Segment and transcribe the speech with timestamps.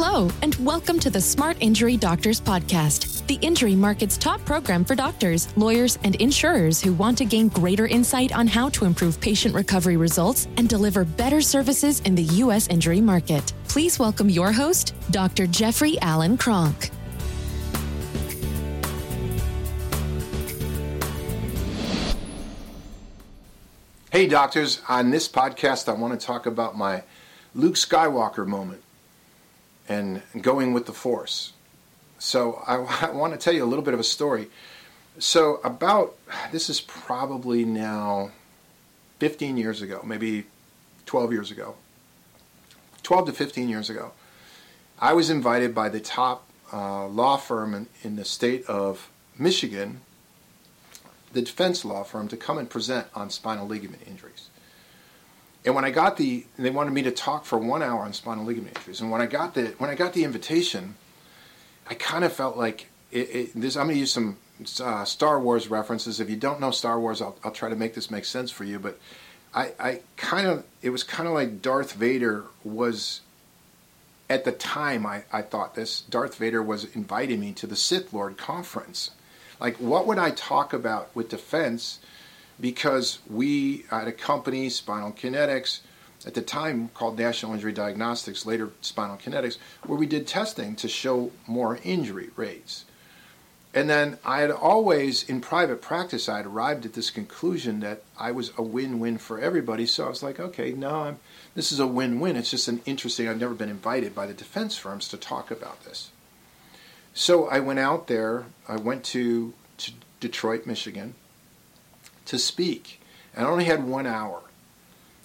[0.00, 4.94] Hello, and welcome to the Smart Injury Doctors Podcast, the injury market's top program for
[4.94, 9.56] doctors, lawyers, and insurers who want to gain greater insight on how to improve patient
[9.56, 12.68] recovery results and deliver better services in the U.S.
[12.68, 13.52] injury market.
[13.66, 15.48] Please welcome your host, Dr.
[15.48, 16.90] Jeffrey Allen Kronk.
[24.12, 24.80] Hey, doctors.
[24.88, 27.02] On this podcast, I want to talk about my
[27.52, 28.80] Luke Skywalker moment
[29.88, 31.52] and going with the Force.
[32.18, 32.76] So, I,
[33.08, 34.48] I, want to tell you a little bit of a story.
[35.18, 36.16] So, about
[36.52, 38.30] this is probably now
[39.18, 40.44] 15 years ago, maybe
[41.06, 41.74] 12 years ago,
[43.02, 44.12] 12 to 15 years ago,
[44.98, 50.00] I was invited by the top uh, law firm in, in the state of Michigan,
[51.32, 54.48] the defense law firm, to come and present on spinal ligament injuries.
[55.64, 58.44] And when I got the, they wanted me to talk for one hour on spinal
[58.44, 59.00] ligament injuries.
[59.00, 60.94] And when I got the, when I got the invitation,
[61.88, 63.76] I kind of felt like it, it, this.
[63.76, 64.38] I'm going to use some
[64.82, 66.20] uh, Star Wars references.
[66.20, 68.64] If you don't know Star Wars, I'll, I'll try to make this make sense for
[68.64, 68.78] you.
[68.78, 68.98] But
[69.54, 73.20] I, I kind of, it was kind of like Darth Vader was.
[74.30, 78.12] At the time, I, I thought this Darth Vader was inviting me to the Sith
[78.12, 79.12] Lord conference.
[79.58, 81.98] Like, what would I talk about with defense?
[82.60, 85.80] Because we had a company, Spinal Kinetics,
[86.26, 90.88] at the time called National Injury Diagnostics, later Spinal Kinetics, where we did testing to
[90.88, 92.84] show more injury rates.
[93.74, 98.02] And then I had always, in private practice, I had arrived at this conclusion that
[98.18, 99.86] I was a win-win for everybody.
[99.86, 101.18] So I was like, okay, no, I'm,
[101.54, 102.36] this is a win-win.
[102.36, 103.28] It's just an interesting.
[103.28, 106.10] I've never been invited by the defense firms to talk about this.
[107.12, 108.46] So I went out there.
[108.66, 111.14] I went to, to Detroit, Michigan,
[112.28, 113.00] to speak.
[113.34, 114.42] And I only had one hour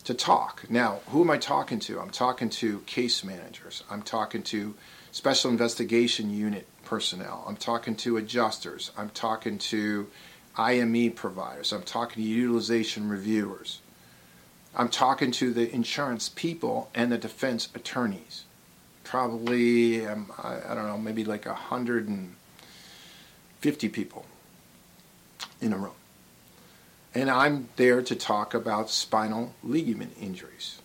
[0.06, 0.70] to talk.
[0.70, 2.00] Now, who am I talking to?
[2.00, 3.84] I'm talking to case managers.
[3.90, 4.76] I'm talking to
[5.12, 7.44] special investigation unit personnel.
[7.48, 8.92] I'm talking to adjusters.
[8.98, 10.08] I'm talking to
[10.58, 11.72] IME providers.
[11.72, 13.80] I'm talking to utilization reviewers.
[14.76, 18.46] I'm talking to the insurance people and the defense attorneys.
[19.04, 24.26] Probably, um, I, I don't know, maybe like 150 people
[25.62, 25.92] in a room
[27.16, 30.80] and I'm there to talk about spinal ligament injuries.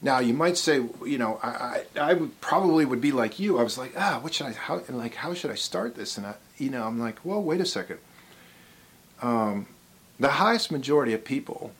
[0.00, 1.48] Now you might say, you know, I,
[1.96, 3.58] I, I would probably would be like you.
[3.58, 6.18] I was like, ah, what should I, how, and like, how should I start this?
[6.18, 7.98] And I, you know, I'm like, well, wait a second.
[9.20, 9.66] Um,
[10.18, 11.72] the highest majority of people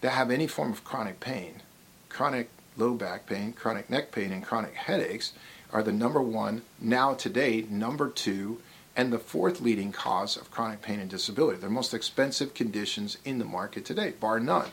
[0.00, 1.62] that have any form of chronic pain,
[2.08, 5.32] chronic low back pain, chronic neck pain, and chronic headaches,
[5.72, 8.60] are the number one now today, number two
[8.96, 11.58] and the fourth leading cause of chronic pain and disability.
[11.58, 14.70] They're most expensive conditions in the market today, bar none.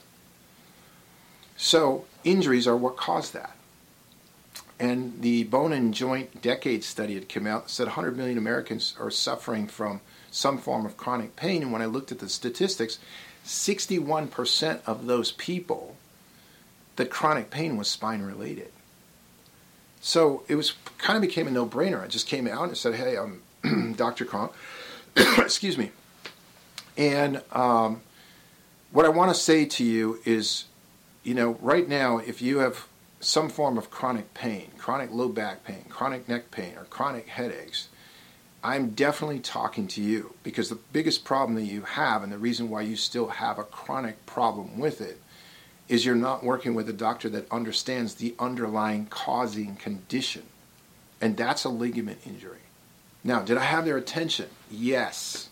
[1.58, 3.56] So, injuries are what cause that.
[4.80, 9.12] And the Bone and Joint Decade study had come out said 100 million Americans are
[9.12, 10.02] suffering from
[10.32, 11.62] some form of chronic pain.
[11.62, 12.98] And when I looked at the statistics,
[13.46, 15.98] 61% of those people,
[16.96, 18.72] the chronic pain was spine related.
[20.00, 22.04] So it was kind of became a no brainer.
[22.04, 23.44] I just came out and said, hey, I'm
[23.96, 24.26] Dr.
[24.26, 24.52] Kronk.
[25.16, 25.92] Excuse me.
[26.98, 28.02] And um,
[28.92, 30.66] what I want to say to you is,
[31.24, 32.88] you know, right now, if you have
[33.20, 37.88] some form of chronic pain, chronic low back pain, chronic neck pain, or chronic headaches,
[38.64, 42.70] I'm definitely talking to you because the biggest problem that you have, and the reason
[42.70, 45.20] why you still have a chronic problem with it,
[45.88, 50.44] is you're not working with a doctor that understands the underlying causing condition.
[51.20, 52.60] And that's a ligament injury.
[53.24, 54.50] Now, did I have their attention?
[54.70, 55.50] Yes.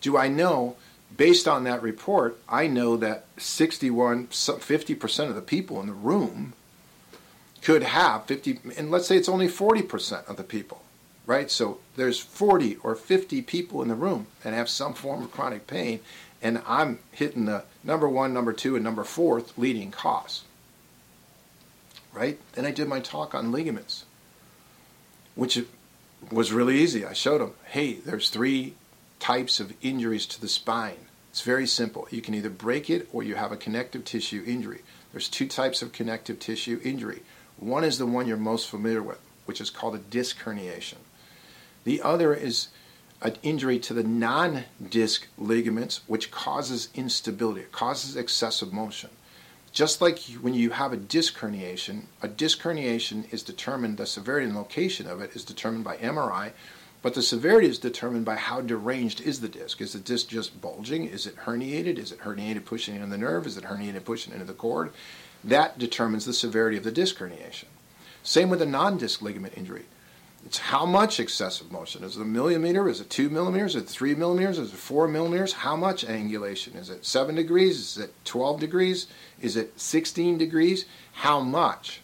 [0.00, 0.76] Do I know,
[1.16, 6.54] based on that report, I know that 61, 50% of the people in the room
[7.62, 10.82] could have 50, and let's say it's only 40% of the people,
[11.26, 11.50] right?
[11.50, 15.66] So there's 40 or 50 people in the room and have some form of chronic
[15.66, 16.00] pain,
[16.40, 20.42] and I'm hitting the number one, number two, and number fourth leading cause,
[22.12, 22.40] right?
[22.54, 24.04] Then I did my talk on ligaments,
[25.36, 25.56] which
[26.30, 27.04] was really easy.
[27.04, 28.74] I showed them, hey, there's three
[29.18, 31.06] types of injuries to the spine.
[31.30, 32.06] It's very simple.
[32.10, 34.82] You can either break it or you have a connective tissue injury.
[35.12, 37.22] There's two types of connective tissue injury.
[37.56, 40.98] One is the one you're most familiar with, which is called a disc herniation.
[41.84, 42.68] The other is
[43.22, 49.10] an injury to the non disc ligaments, which causes instability, it causes excessive motion.
[49.72, 54.46] Just like when you have a disc herniation, a disc herniation is determined, the severity
[54.46, 56.52] and location of it is determined by MRI,
[57.00, 59.80] but the severity is determined by how deranged is the disc.
[59.80, 61.06] Is the disc just bulging?
[61.06, 61.98] Is it herniated?
[61.98, 63.46] Is it herniated pushing into the nerve?
[63.46, 64.92] Is it herniated pushing into the cord?
[65.42, 67.64] That determines the severity of the disc herniation.
[68.22, 69.86] Same with a non-disc ligament injury.
[70.44, 72.02] It's how much excessive motion.
[72.02, 72.88] Is it a millimeter?
[72.88, 73.76] Is it two millimeters?
[73.76, 74.58] Is it three millimeters?
[74.58, 75.52] Is it four millimeters?
[75.52, 76.76] How much angulation?
[76.76, 77.78] Is it seven degrees?
[77.78, 79.06] Is it 12 degrees?
[79.40, 80.84] Is it 16 degrees?
[81.12, 82.00] How much?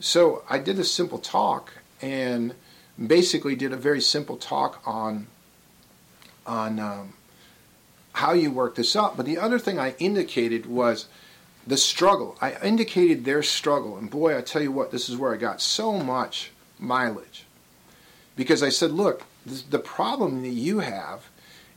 [0.00, 2.54] So I did a simple talk and
[3.04, 5.28] basically did a very simple talk on
[6.44, 7.12] on um,
[8.14, 9.16] how you work this up.
[9.16, 11.06] But the other thing I indicated was
[11.66, 12.36] the struggle.
[12.40, 15.60] I indicated their struggle, and boy, I tell you what, this is where I got
[15.60, 16.50] so much
[16.82, 17.44] mileage.
[18.36, 21.28] Because I said, look, the problem that you have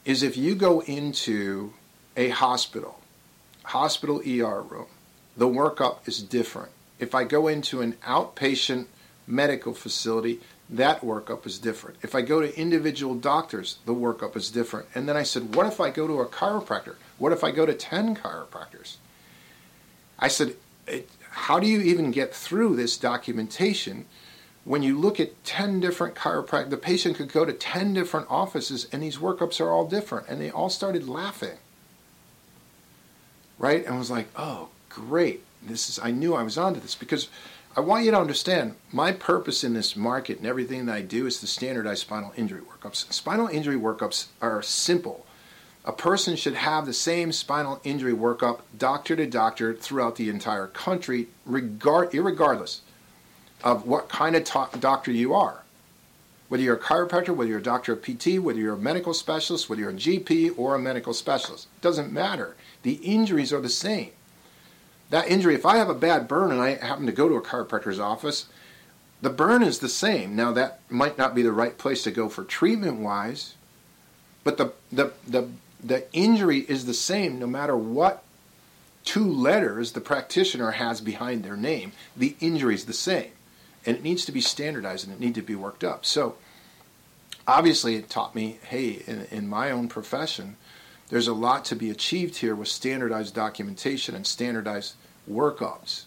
[0.03, 1.73] is if you go into
[2.15, 2.99] a hospital,
[3.63, 4.87] hospital ER room,
[5.37, 6.71] the workup is different.
[6.99, 8.85] If I go into an outpatient
[9.27, 11.97] medical facility, that workup is different.
[12.01, 14.87] If I go to individual doctors, the workup is different.
[14.95, 16.95] And then I said, what if I go to a chiropractor?
[17.17, 18.95] What if I go to 10 chiropractors?
[20.17, 20.55] I said,
[21.29, 24.05] how do you even get through this documentation
[24.65, 28.87] when you look at 10 different chiropractic the patient could go to 10 different offices
[28.91, 30.27] and these workups are all different.
[30.27, 31.57] And they all started laughing.
[33.57, 33.85] Right?
[33.85, 35.43] And was like, oh, great.
[35.65, 37.29] This is, I knew I was onto this because
[37.77, 41.27] I want you to understand my purpose in this market and everything that I do
[41.27, 43.11] is to standardize spinal injury workups.
[43.13, 45.25] Spinal injury workups are simple.
[45.83, 50.65] A person should have the same spinal injury workup doctor to doctor throughout the entire
[50.65, 52.79] country, regard, irregardless
[53.65, 55.63] of what kind of ta- doctor you are.
[56.47, 59.67] Whether you're a chiropractor, whether you're a doctor of PT, whether you're a medical specialist,
[59.67, 62.55] whether you're a GP or a medical specialist, it doesn't matter.
[62.83, 64.11] The injuries are the same.
[65.09, 67.41] That injury, if I have a bad burn and I happen to go to a
[67.41, 68.45] chiropractor's office,
[69.21, 70.35] the burn is the same.
[70.35, 73.55] Now that might not be the right place to go for treatment wise,
[74.43, 75.49] but the the the
[75.83, 78.23] the injury is the same no matter what
[79.03, 81.93] two letters the practitioner has behind their name.
[82.15, 83.31] The injury is the same
[83.85, 86.05] and it needs to be standardized and it needs to be worked up.
[86.05, 86.35] So
[87.47, 90.57] obviously it taught me, hey, in, in my own profession,
[91.09, 94.95] there's a lot to be achieved here with standardized documentation and standardized
[95.29, 96.05] workups.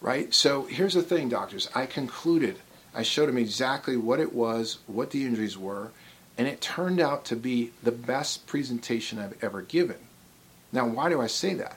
[0.00, 0.34] Right?
[0.34, 1.68] So here's the thing, doctors.
[1.74, 2.56] I concluded,
[2.94, 5.90] I showed them exactly what it was, what the injuries were,
[6.36, 9.96] and it turned out to be the best presentation I've ever given.
[10.72, 11.76] Now, why do I say that?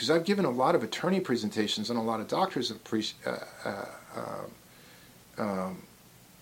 [0.00, 3.30] Because I've given a lot of attorney presentations and a lot of doctors uh,
[3.66, 3.84] uh,
[4.16, 4.22] uh,
[5.36, 5.82] um,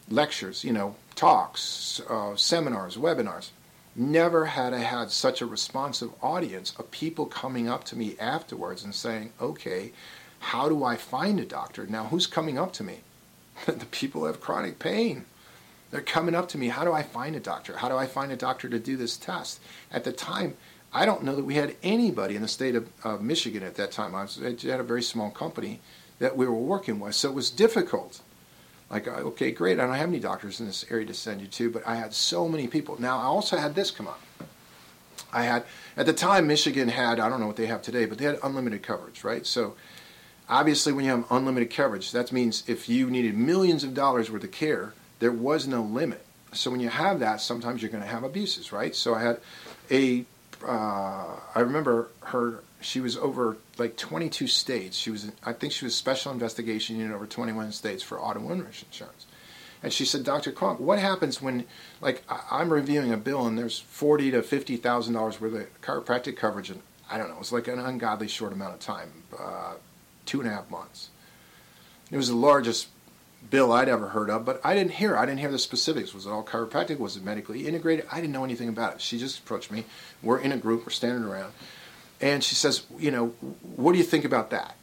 [0.08, 3.49] lectures, you know, talks, uh, seminars, webinars.
[3.96, 8.84] Never had I had such a responsive audience of people coming up to me afterwards
[8.84, 9.90] and saying, okay,
[10.38, 11.84] how do I find a doctor?
[11.84, 12.99] Now, who's coming up to me?
[13.66, 15.25] the people have chronic pain.
[15.90, 16.69] They're coming up to me.
[16.69, 17.78] How do I find a doctor?
[17.78, 19.58] How do I find a doctor to do this test?
[19.90, 20.56] At the time,
[20.98, 23.92] I don't know that we had anybody in the state of, of Michigan at that
[23.92, 24.16] time.
[24.16, 25.80] I, was, I had a very small company
[26.18, 27.14] that we were working with.
[27.14, 28.20] So it was difficult.
[28.90, 31.46] Like, uh, okay, great, I don't have any doctors in this area to send you
[31.46, 33.00] to, but I had so many people.
[33.00, 34.20] Now, I also had this come up.
[35.32, 35.64] I had,
[35.96, 38.40] at the time, Michigan had, I don't know what they have today, but they had
[38.42, 39.46] unlimited coverage, right?
[39.46, 39.76] So
[40.48, 44.42] obviously, when you have unlimited coverage, that means if you needed millions of dollars worth
[44.42, 46.26] of care, there was no limit.
[46.54, 48.96] So when you have that, sometimes you're going to have abuses, right?
[48.96, 49.40] So I had
[49.92, 50.24] a,
[50.66, 54.96] uh, I remember her she was over like 22 states.
[54.96, 58.84] She was, I think she was special investigation unit over 21 states for auto owners
[58.86, 59.27] insurance.
[59.82, 60.50] And she said, Dr.
[60.50, 61.65] Kronk, what happens when,
[62.00, 66.36] like, I'm reviewing a bill and there's forty to fifty thousand dollars worth of chiropractic
[66.36, 69.74] coverage, and I don't know, it was like an ungodly short amount of time, uh,
[70.27, 71.10] two and a half months.
[72.10, 72.88] It was the largest
[73.50, 75.16] bill I'd ever heard of, but I didn't hear.
[75.16, 76.12] I didn't hear the specifics.
[76.12, 76.98] Was it all chiropractic?
[76.98, 78.06] Was it medically integrated?
[78.12, 79.00] I didn't know anything about it.
[79.00, 79.84] She just approached me.
[80.22, 80.84] We're in a group.
[80.84, 81.52] We're standing around.
[82.20, 83.28] And she says, you know,
[83.76, 84.74] what do you think about that?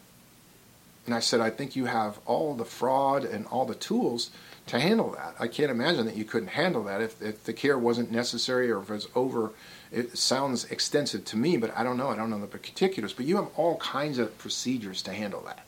[1.05, 4.31] And I said, I think you have all the fraud and all the tools
[4.67, 5.35] to handle that.
[5.39, 8.81] I can't imagine that you couldn't handle that if, if the care wasn't necessary or
[8.81, 9.51] if it's over.
[9.91, 12.09] It sounds extensive to me, but I don't know.
[12.09, 13.13] I don't know the particulars.
[13.13, 15.65] But you have all kinds of procedures to handle that.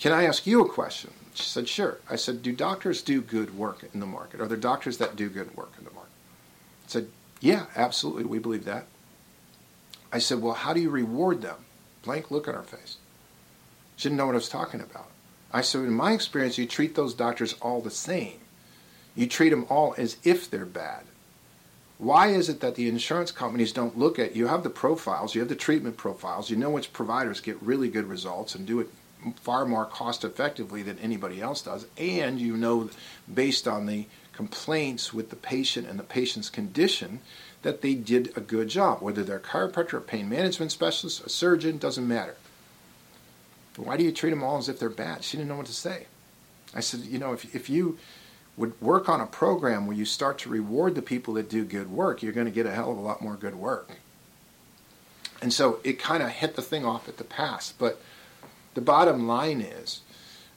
[0.00, 1.12] Can I ask you a question?
[1.38, 1.98] She said, sure.
[2.10, 4.40] I said, do doctors do good work in the market?
[4.40, 6.10] Are there doctors that do good work in the market?
[6.86, 7.08] I said,
[7.40, 8.24] yeah, absolutely.
[8.24, 8.86] We believe that.
[10.12, 11.56] I said, Well, how do you reward them?
[12.02, 12.96] Blank look on her face.
[13.96, 15.10] She didn't know what I was talking about.
[15.52, 18.38] I said, In my experience, you treat those doctors all the same.
[19.14, 21.04] You treat them all as if they're bad.
[21.98, 25.40] Why is it that the insurance companies don't look at you have the profiles, you
[25.40, 28.88] have the treatment profiles, you know which providers get really good results and do it
[29.36, 32.90] far more cost effectively than anybody else does, and you know
[33.32, 37.20] based on the complaints with the patient and the patient's condition
[37.62, 39.02] that they did a good job.
[39.02, 42.36] Whether they're a chiropractor, a pain management specialist, a surgeon, doesn't matter.
[43.76, 45.24] Why do you treat them all as if they're bad?
[45.24, 46.06] She didn't know what to say.
[46.74, 47.98] I said, you know, if, if you
[48.56, 51.90] would work on a program where you start to reward the people that do good
[51.90, 53.90] work, you're going to get a hell of a lot more good work.
[55.40, 57.72] And so it kind of hit the thing off at the pass.
[57.72, 58.02] But
[58.78, 60.02] the bottom line is,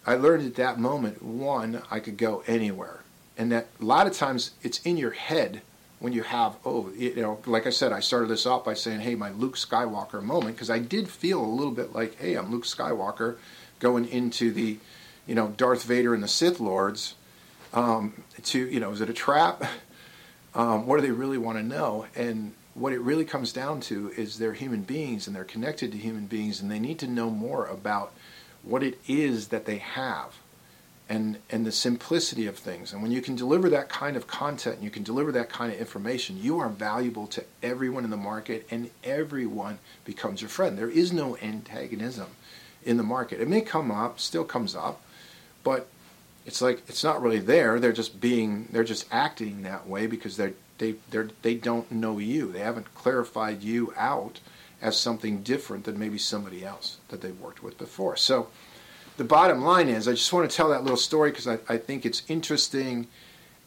[0.05, 2.99] I learned at that moment, one, I could go anywhere.
[3.35, 5.63] And that a lot of times it's in your head
[5.97, 8.99] when you have, oh, you know, like I said, I started this off by saying,
[8.99, 12.51] hey, my Luke Skywalker moment, because I did feel a little bit like, hey, I'm
[12.51, 13.37] Luke Skywalker
[13.79, 14.77] going into the,
[15.25, 17.15] you know, Darth Vader and the Sith Lords.
[17.73, 19.63] Um, to, you know, is it a trap?
[20.53, 22.07] Um, what do they really want to know?
[22.13, 25.97] And what it really comes down to is they're human beings and they're connected to
[25.97, 28.13] human beings and they need to know more about
[28.63, 30.35] what it is that they have
[31.09, 32.93] and and the simplicity of things.
[32.93, 35.73] And when you can deliver that kind of content, and you can deliver that kind
[35.73, 40.77] of information, you are valuable to everyone in the market and everyone becomes your friend.
[40.77, 42.27] There is no antagonism
[42.85, 43.41] in the market.
[43.41, 45.01] It may come up, still comes up,
[45.63, 45.87] but
[46.45, 47.79] it's like it's not really there.
[47.79, 52.17] They're just being they're just acting that way because they're they they they don't know
[52.17, 52.51] you.
[52.51, 54.39] They haven't clarified you out
[54.81, 58.17] as something different than maybe somebody else that they've worked with before.
[58.17, 58.47] So
[59.17, 61.77] the bottom line is, I just want to tell that little story because I, I
[61.77, 63.07] think it's interesting,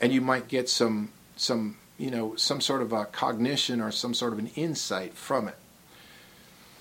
[0.00, 4.14] and you might get some some you know some sort of a cognition or some
[4.14, 5.56] sort of an insight from it.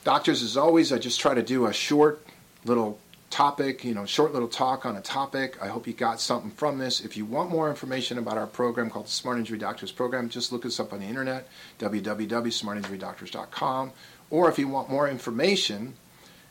[0.04, 2.26] Doctors, as always, I just try to do a short
[2.66, 3.00] little
[3.34, 5.58] topic, you know, short little talk on a topic.
[5.60, 7.02] I hope you got something from this.
[7.02, 10.52] If you want more information about our program called the Smart Injury Doctors Program, just
[10.52, 11.48] look us up on the internet,
[11.80, 13.92] www.smartinjurydoctors.com.
[14.30, 15.96] Or if you want more information,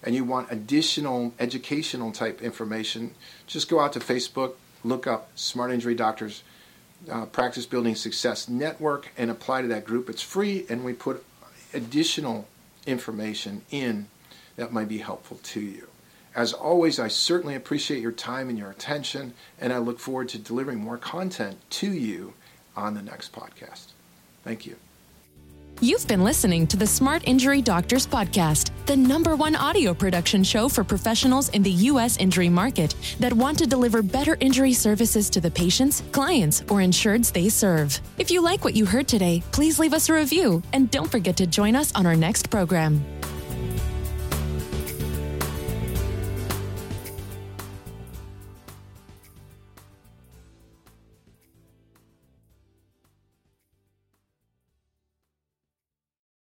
[0.03, 3.15] and you want additional educational type information,
[3.47, 6.43] just go out to Facebook, look up Smart Injury Doctors
[7.09, 10.11] uh, Practice Building Success Network, and apply to that group.
[10.11, 11.25] It's free, and we put
[11.73, 12.49] additional
[12.87, 14.09] information in
[14.57, 15.87] that might be helpful to you.
[16.35, 20.39] As always, I certainly appreciate your time and your attention, and I look forward to
[20.39, 22.33] delivering more content to you
[22.75, 23.89] on the next podcast.
[24.43, 24.77] Thank you.
[25.81, 30.69] You've been listening to the Smart Injury Doctors Podcast, the number one audio production show
[30.69, 32.17] for professionals in the U.S.
[32.19, 37.33] injury market that want to deliver better injury services to the patients, clients, or insureds
[37.33, 38.01] they serve.
[38.17, 41.37] If you like what you heard today, please leave us a review and don't forget
[41.39, 43.05] to join us on our next program.